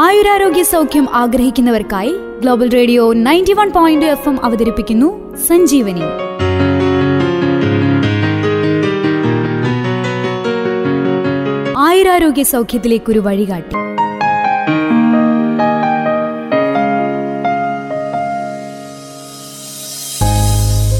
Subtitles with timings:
[0.00, 6.00] ആയുരാരോഗ്യ സൗഖ്യം ആഗ്രഹിക്കുന്നവർക്കായി global radio ninety one point F M അവതരിപ്പിക്കുന്നു സഞ്ജീവനി.
[11.78, 13.74] ആയുരാരോഗ്യ സൗഖ്യത്തിലേക്കൊരു വഴികാട്ടി.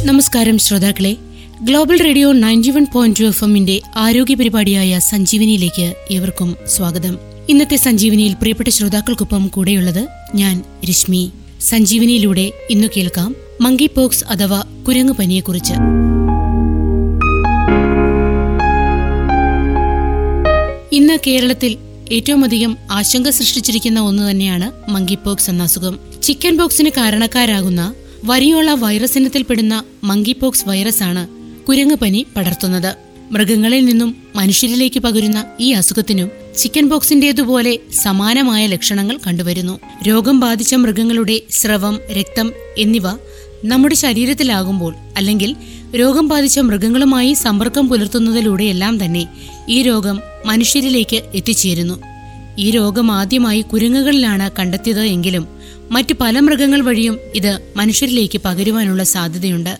[0.06, 1.16] നമസ്കാരം ശ്രോതാക്കളെ.
[1.62, 7.27] Global radio ninety one point two F എമ്മിന്റെ ആരോഗ്യ പരിപാടിയായ സഞ്ജീവനിയിലേക്ക് ഏവർക്കും സ്വാഗതം.
[7.50, 11.32] ഇന്നത്തെ സഞ്ജീവനിയിൽ പ്രിയപ്പെട്ട ശ്രോതാക്കൾക്കൊപ്പം കൂടെയുള്ളത് ഞാൻ രശ്മി.
[11.60, 15.72] സഞ്ജീവനിയിലൂടെ ഇന്നു കേൾക്കാം മങ്കി പോക്സ് അഥവാ കുരങ്ങു പനിയെക്കുറിച്ച്
[20.92, 21.76] ഇന്ന് കേരളത്തിൽ
[22.12, 25.98] ഏറ്റവും അധികം ആശങ്ക സൃഷ്ടിച്ചിരിക്കുന്ന ഒന്ന് തന്നെയാണ് മങ്കി പോക്സ് എന്ന അസുഖം.
[26.22, 31.28] ചിക്കൻ പോക്സിന് കാരണക്കാരാകുന്ന വരിയോള വൈറസ് ഇനത്തിൽപ്പെടുന്ന മങ്കി പോക്സ് വൈറസാണ്
[31.64, 32.96] കുരങ്ങുപനി പടർത്തുന്നത്.
[33.30, 39.80] മൃഗങ്ങളിൽ നിന്നും മനുഷ്യരിലേക്ക് പകരുന്ന ഈ അസുഖത്തിനും ചിക്കൻ പോക്സിന്റേതുപോലെ സമാനമായ ലക്ഷണങ്ങൾ കണ്ടുവരുന്നു.
[40.08, 43.08] രോഗം ബാധിച്ച മൃഗങ്ങളുടെ സ്രവം രക്തം എന്നിവ
[43.64, 45.56] നമ്മുടെ ശരീരത്തിലാകുമ്പോൾ അല്ലെങ്കിൽ
[45.96, 49.28] രോഗം ബാധിച്ച മൃഗങ്ങളുമായി സമ്പർക്കം പുലർത്തുന്നതിലൂടെയെല്ലാം തന്നെ
[49.68, 52.00] ഈ രോഗം മനുഷ്യരിലേക്ക് എത്തിച്ചേരുന്നു.
[52.58, 55.48] ഈ രോഗം ആദ്യമായി കുരങ്ങുകളിലാണ് കണ്ടെത്തിയത് എങ്കിലും
[55.90, 59.78] മറ്റ് പല മൃഗങ്ങൾ വഴിയും ഇത് മനുഷ്യരിലേക്ക് പകരുവാനുള്ള സാധ്യതയുണ്ട്.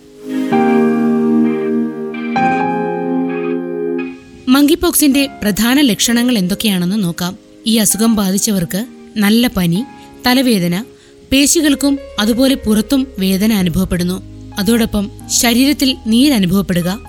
[4.58, 7.36] മങ്കിപോക്സിന്റെ പ്രധാന ലക്ഷണങ്ങൾ എന്തൊക്കെയാണെന്ന് നോക്കാം.
[7.66, 9.84] ഈ അസുഖം ബാധിച്ചവർക്ക് നല്ല പനി
[10.26, 10.84] തലവേദന
[11.32, 14.16] പേശികൾക്കും അതുപോലെ പുറത്തും വേദന അനുഭവപ്പെടുന്നു.
[14.58, 17.00] അതോടൊപ്പം ശരീരത്തിൽ നീരനുഭവപ്പെടുക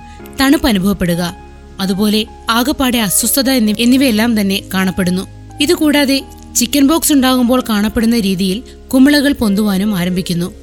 [0.42, 1.36] തണുപ്പ് അനുഭവപ്പെടുക
[1.80, 5.28] അതുപോലെ ആകപ്പാടെ അസ്വസ്ഥത എന്നിവയെല്ലാം തന്നെ കാണപ്പെടുന്നു.
[5.62, 6.24] ഇതുകൂടാതെ
[6.56, 10.54] ചിക്കൻ ബോക്സ് ഉണ്ടാകുമ്പോൾ കാണപ്പെടുന്ന രീതിയിൽ കുമിളകൾ പൊന്തുവാനും ആരംഭിക്കുന്നു.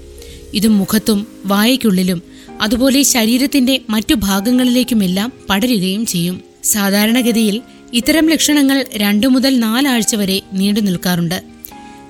[0.54, 2.22] ഇത് മുഖത്തും വായയ്ക്കുള്ളിലും
[2.60, 6.55] അതുപോലെ ശരീരത്തിന്റെ മറ്റു ഭാഗങ്ങളിലേക്കുമെല്ലാം പടരുകയും ചെയ്യും.
[6.67, 11.42] സാധാരണഗതിയിൽ ഇത്തരം ലക്ഷണങ്ങൾ രണ്ടു മുതൽ നാലാഴ്ച വരെ നീണ്ടു നിൽക്കാറുണ്ട്.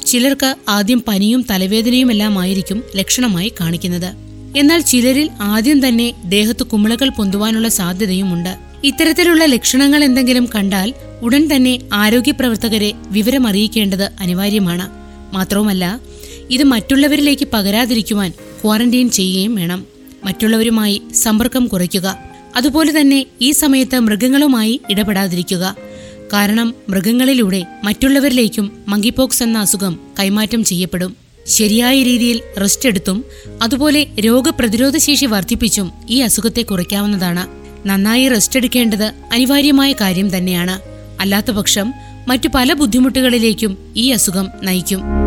[0.07, 4.13] ചിലർക്ക് ആദ്യം പനിയും തലവേദനയുമെല്ലാം ആയിരിക്കും ലക്ഷണമായി കാണിക്കുന്നത്.
[4.57, 8.57] എന്നാൽ ചിലരിൽ ആദ്യം തന്നെ ദേഹത്ത് കുമിളകൾ പൊന്തുവാനുള്ള സാധ്യതയുമുണ്ട്.
[8.85, 14.89] ഇത്തരത്തിലുള്ള ലക്ഷണങ്ങൾ എന്തെങ്കിലും കണ്ടാൽ ഉടൻ തന്നെ ആരോഗ്യ പ്രവർത്തകരെ വിവരമറിയിക്കേണ്ടത് അനിവാര്യമാണ്.
[15.35, 16.01] മാത്രവുമല്ല
[16.51, 18.31] ഇത് മറ്റുള്ളവരിലേക്ക് പകരാതിരിക്കുവാൻ
[18.65, 19.87] ക്വാറന്റൈൻ ചെയ്യുകയും വേണം.
[20.25, 22.26] മറ്റുള്ളവരുമായി സമ്പർക്കം കുറയ്ക്കുക.
[22.57, 25.77] അതുപോലെ തന്നെ ഈ സമയത്ത് മൃഗങ്ങളുമായി ഇടപെടാതിരിക്കുക.
[26.33, 31.17] കാരണം മൃഗങ്ങളിലൂടെ മറ്റുള്ളവരിലേക്കും മങ്കിപോക്സ് എന്ന അസുഖം കൈമാറ്റം ചെയ്യപ്പെടും.
[31.47, 33.25] ശരിയായ രീതിയിൽ റെസ്റ്റ് എടുത്തും
[33.63, 37.47] അതുപോലെ രോഗപ്രതിരോധ ശേഷി വർദ്ധിപ്പിച്ചും ഈ അസുഖത്തെ കുറയ്ക്കാവുന്നതാണ്.
[37.89, 40.81] നന്നായി റെസ്റ്റ് എടുക്കേണ്ടത് അനിവാര്യമായ കാര്യം തന്നെയാണ്.
[41.21, 41.93] അല്ലാത്തപക്ഷം
[42.29, 45.26] മറ്റു പല ബുദ്ധിമുട്ടുകളിലേക്കും ഈ അസുഖം നയിക്കും.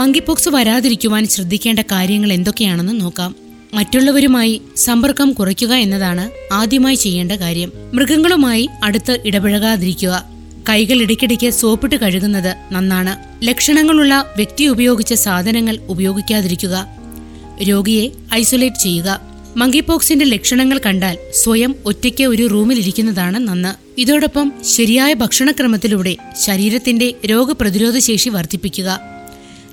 [0.00, 3.34] മങ്കിപോക്സ് വരാതിരിക്കുവാൻ ശ്രദ്ധിക്കേണ്ട കാര്യങ്ങൾ എന്തൊക്കെയാണെന്ന് നോക്കാം.
[3.74, 7.72] മറ്റുള്ളവരുമായി സമ്പർക്കം കുറയ്ക്കുക എന്നതാണ് ആദ്യമായി ചെയ്യേണ്ട കാര്യം.
[7.94, 10.24] മൃഗങ്ങളുമായി അടുത്ത് ഇടപഴകാതിരിക്കുക.
[10.68, 13.44] കൈകൾ ഇടയ്ക്കിടയ്ക്ക് സോപ്പിട്ട് കഴുകുന്നത് നന്നാണ്.
[13.44, 16.86] ലക്ഷണങ്ങളുള്ള വ്യക്തി ഉപയോഗിച്ച സാധനങ്ങൾ ഉപയോഗിക്കാതിരിക്കുക.
[17.62, 19.20] രോഗിയെ ഐസൊലേറ്റ് ചെയ്യുക.
[19.56, 24.00] മങ്കിപോക്സിന്റെ ലക്ഷണങ്ങൾ കണ്ടാൽ സ്വയം ഒറ്റയ്ക്ക് ഒരു റൂമിൽ ഇരിക്കുന്നതാണ് നന്ന്.
[24.00, 29.19] ഇതോടൊപ്പം ശരിയായ ഭക്ഷണക്രമത്തിലൂടെ ശരീരത്തിന്റെ രോഗപ്രതിരോധ ശേഷി വർദ്ധിപ്പിക്കുക.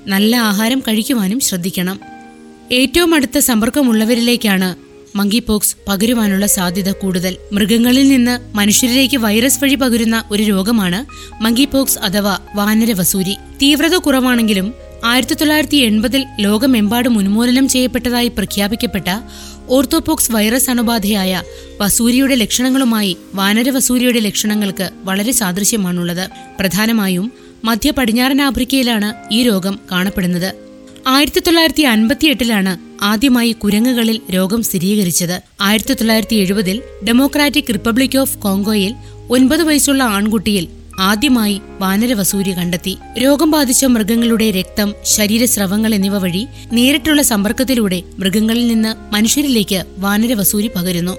[0.06, 2.00] നല്ല ആഹാരം കഴിക്കുവാനും ശ്രദ്ധിക്കണം.
[2.72, 7.36] ഏറ്റവും അടുത്ത സമ്പർക്കമുള്ളവരിലേക്കാണ് മങ്കിപോക്സ് പകരുവാനുള്ള സാധ്യത കൂടുതൽ.
[7.52, 11.06] മൃഗങ്ങളിൽ നിന്ന് മനുഷ്യരിലേക്ക് വൈറസ് വഴി പകരുന്ന ഒരു രോഗമാണ്
[11.42, 19.04] മങ്കിപോക്സ് അഥവാ വാനരവസൂരി തീവ്രത കുറവാണെങ്കിലും ആയിരത്തി തൊള്ളായിരത്തി എൺപതിൽ ലോകമെമ്പാടും ഉന്മൂലനം ചെയ്യപ്പെട്ടതായി പ്രഖ്യാപിക്കപ്പെട്ട
[19.68, 21.42] ഓർത്തോപോക്സ് വൈറസ് അണുബാധയായ
[21.80, 26.30] വസൂരിയുടെ ലക്ഷണങ്ങളുമായി വാനരവസൂരിയുടെ ലക്ഷണങ്ങൾക്ക് വളരെ സാദൃശ്യമാണുള്ളത്.
[26.58, 27.32] പ്രധാനമായും
[27.64, 30.54] മധ്യ പടിഞ്ഞാറൻ ആഫ്രിക്കയിലാണ് ഈ രോഗം കാണപ്പെടുന്നത്.
[31.06, 35.42] ആയിരത്തി തൊള്ളായിരത്തി അൻപത്തിയെട്ടിലാണ് ആദ്യമായി കുരങ്ങുകളിൽ രോഗം സ്ഥിരീകരിച്ചത്.
[35.60, 38.94] ആയിരത്തി തൊള്ളായിരത്തി എഴുപതിൽ ഡെമോക്രാറ്റിക് റിപ്പബ്ലിക് ഓഫ് കോങ്കോയിൽ
[39.30, 40.68] ഒൻപത് വയസ്സുള്ള ആൺകുട്ടിയിൽ
[41.00, 42.96] ആദ്യമായി വാനരവസൂരി കണ്ടെത്തി.
[43.22, 51.16] രോഗം ബാധിച്ച മൃഗങ്ങളുടെ രക്തം ശരീരസ്രവങ്ങൾ എന്നിവ വഴി നേരിട്ടുള്ള സമ്പർക്കത്തിലൂടെ മൃഗങ്ങളിൽ നിന്ന് മനുഷ്യരിലേക്ക് വാനരവസൂരി പകരുന്നു.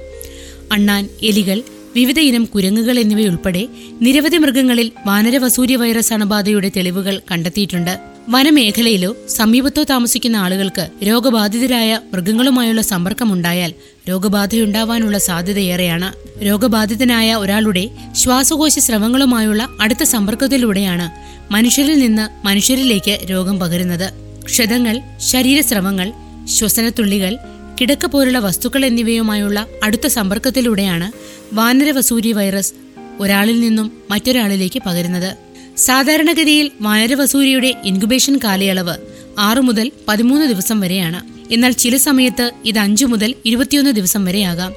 [0.71, 1.63] അണ്ണാൻ എലികൾ
[1.95, 3.68] വിവിധ ഇനം കുരങ്ങുകൾ എന്നിവയുൾപ്പെടെ
[4.01, 8.00] നിരവധി മൃഗങ്ങളിൽ വാനരവസൂര്യ വൈറസ് അണുബാധയുടെ തെളിവുകൾ കണ്ടെത്തിയിട്ടുണ്ട്.
[8.30, 13.74] വനമേഖലയിലോ സമീപത്തോ താമസിക്കുന്ന ആളുകൾക്ക് രോഗബാധിതരായ മൃഗങ്ങളുമായുള്ള സമ്പർക്കമുണ്ടായാൽ
[14.09, 16.09] രോഗബാധയുണ്ടാവാനുള്ള സാധ്യതയേറെയാണ്.
[16.45, 21.07] രോഗബാധിതനായ ഒരാളുടെ ശ്വാസകോശ സ്രവങ്ങളുമായുള്ള അടുത്ത സമ്പർക്കത്തിലൂടെയാണ്
[21.53, 24.07] മനുഷ്യരിൽ നിന്ന് മനുഷ്യരിലേക്ക് രോഗം പകരുന്നത്.
[24.44, 26.13] ക്ഷതങ്ങൾ ശരീരസ്രവങ്ങൾ
[26.47, 27.38] ശ്വസനത്തുള്ളികൾ
[27.81, 31.12] കിടക്ക പോലുള്ള വസ്തുക്കൾ എന്നിവയുമായുള്ള അടുത്ത സമ്പർക്കത്തിലൂടെയാണ്
[31.56, 32.74] വാനരവസൂരി വൈറസ്
[33.20, 35.36] ഒരാളിൽ നിന്നും മറ്റൊരാളിലേക്ക് പകരുന്നത്.
[35.78, 38.96] സാധാരണഗതിയിൽ വാനരവസൂരിയുടെ ഇൻകുബേഷൻ കാലയളവ്
[39.40, 41.54] ആറു മുതൽ പതിമൂന്ന് ദിവസം വരെയാണ്.
[41.54, 44.74] എന്നാൽ ചില സമയത്ത് ഇത് അഞ്ചു മുതൽ ഇരുപത്തിയൊന്ന് ദിവസം വരെയാകാം.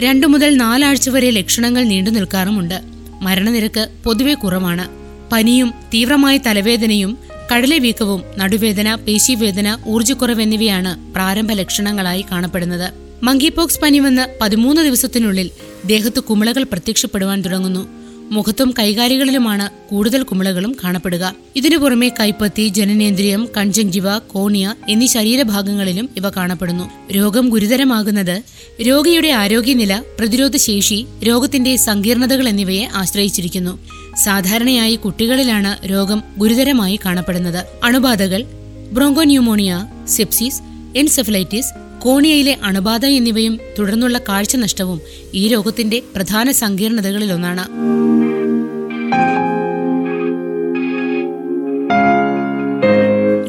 [0.00, 2.80] രണ്ടു മുതൽ നാലാഴ്ച വരെ ലക്ഷണങ്ങൾ നീണ്ടു നിൽക്കാറുമുണ്ട്.
[3.22, 4.88] മരണനിരക്ക് പൊതുവെ കുറവാണ്.
[5.32, 7.18] പനിയും തീവ്രമായ തലവേദനയും
[7.50, 12.92] കടലവീക്കവും നടുവേദന പേശീവേദന ഊർജക്കുറവ് എന്നിവയാണ് പ്രാരംഭ ലക്ഷണങ്ങളായി കാണപ്പെടുന്നത്.
[13.22, 15.50] മങ്കിപോക്സ് പനി വന്ന് പതിമൂന്ന് ദിവസത്തിനുള്ളിൽ
[15.86, 17.88] ദേഹത്ത് കുമിളകൾ പ്രത്യക്ഷപ്പെടുവാൻ തുടങ്ങുന്നു.
[18.30, 21.34] മുഖത്തും കൈകാലികളിലുമാണ് കൂടുതൽ കുമിളകളും കാണപ്പെടുക.
[21.56, 27.12] ഇതിനു പുറമെ കൈപ്പത്തി ജനനേന്ദ്രിയം കൺജങ്ജിവ കോണിയ എന്നീ ശരീരഭാഗങ്ങളിലും ഇവ കാണപ്പെടുന്നു.
[27.12, 28.42] രോഗം ഗുരുതരമാകുന്നത്
[28.82, 34.01] രോഗിയുടെ ആരോഗ്യനില പ്രതിരോധശേഷി രോഗത്തിന്റെ സങ്കീർണതകൾ എന്നിവയെ ആശ്രയിച്ചിരിക്കുന്നു.
[34.16, 37.66] സാധാരണയായി കുട്ടികളിലാണ് രോഗം ഗുരുതരമായി കാണപ്പെടുന്നത്.
[37.84, 38.44] അണുബാധകൾ
[38.92, 40.62] ബ്രോങ്കോന്യൂമോണിയ സെപ്സിസ്
[40.96, 45.00] എൻസെഫലൈറ്റിസ് കോണിയയിലെ അണുബാധ എന്നിവയും തുടർന്നുള്ള കാഴ്ച നഷ്ടവും
[45.34, 47.64] ഈ രോഗത്തിന്റെ പ്രധാന സങ്കീർണതകളിലൊന്നാണ്.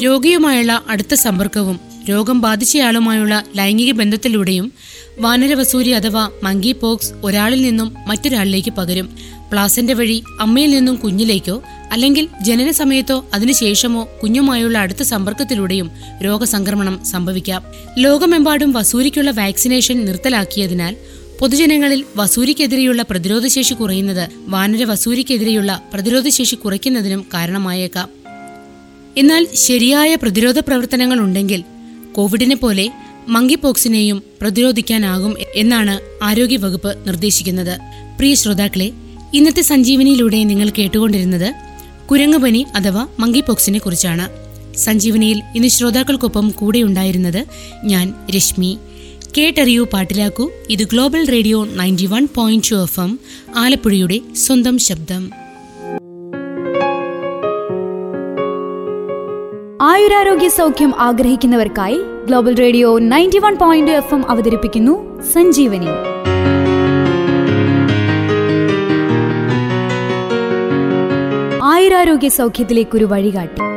[0.03, 4.73] രോഗിയുമായുള്ള അടുത്ത സമ്പർക്കവും രോഗം ബാധിച്ചയാളുമായുള്ള ലൈംഗിക ബന്ധത്തിലൂടെയും
[5.19, 9.09] വാനരവസൂരി അഥവാ മങ്കി പോക്സ് ഒരാളിൽ നിന്നും മറ്റൊരാളിലേക്ക് പകരും.
[9.53, 15.91] പ്ലാസന്റെ വഴി അമ്മയിൽ നിന്നും കുഞ്ഞിലേക്കോ അല്ലെങ്കിൽ ജനന സമയത്തോ അതിനുശേഷമോ കുഞ്ഞുമായുള്ള അടുത്ത സമ്പർക്കത്തിലൂടെയും
[16.23, 17.63] രോഗസംക്രമണം സംഭവിക്കാം.
[17.97, 20.95] ലോകമെമ്പാടും വസൂരിക്കുള്ള വാക്സിനേഷൻ നിർത്തലാക്കിയതിനാൽ
[21.39, 28.09] പൊതുജനങ്ങളിൽ വസൂരിക്കെതിരെയുള്ള പ്രതിരോധശേഷി കുറയുന്നത് വാനര വസൂരിക്കെതിരെയുള്ള പ്രതിരോധശേഷി കുറയ്ക്കുന്നതിനും കാരണമായേക്കാം.
[29.17, 31.63] എന്നാൽ ശരിയായ പ്രതിരോധ പ്രവർത്തനങ്ങൾ ഉണ്ടെങ്കിൽ
[32.11, 32.91] കോവിഡിനെ പോലെ
[33.27, 37.79] മങ്കിപോക്സിനെയും പ്രതിരോധിക്കാനാകും എന്നാണ് ആരോഗ്യവകുപ്പ് നിർദ്ദേശിക്കുന്നത്.
[38.17, 38.91] പ്രിയ ശ്രോതാക്കളെ
[39.33, 41.53] ഇന്നത്തെ സഞ്ജീവനിയിലൂടെ നിങ്ങൾ കേട്ടുകൊണ്ടിരുന്നത്
[42.11, 44.25] കുരങ്ങുപനി അഥവാ മങ്കിപോക്സിനെ കുറിച്ചാണ്.
[44.77, 47.45] സഞ്ജീവനിയിൽ ഇന്ന് ശ്രോതാക്കൾക്കൊപ്പം കൂടെയുണ്ടായിരുന്നത്
[47.85, 48.77] ഞാൻ രശ്മി.
[49.37, 50.49] കേട്ടറിയൂ പാട്ടിലാക്കൂ.
[50.69, 53.19] ഇത് global radio ninety one point two F M
[53.55, 55.29] ആലപ്പുഴയുടെ സ്വന്തം ശബ്ദം.
[59.81, 66.12] ആയുരാരോഗ്യ സൗഖ്യം ആഗ്രഹിക്കുന്നവർക്കായി global radio ninety one point F M അവതരിപ്പിക്കുന്നു സഞ്ജീവനി.
[72.13, 73.72] ആയുരാരോഗ്യ സൗഖ്യത്തിലേക്കൊരു വഴികാട്ടി.